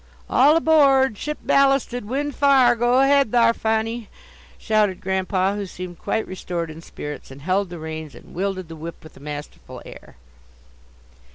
[0.31, 1.15] "All aboard!
[1.19, 2.05] ship ballasted!
[2.05, 2.75] wind fa'r!
[2.75, 4.09] go ahead thar', Fanny!"
[4.57, 8.75] shouted Grandpa, who seemed quite restored in spirits, and held the reins and wielded the
[8.75, 10.15] whip with a masterful air.